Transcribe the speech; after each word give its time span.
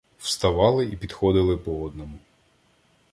Вставали 0.19 0.85
і 0.85 0.97
підходили 0.97 1.57
по 1.57 1.81
одному. 1.83 2.19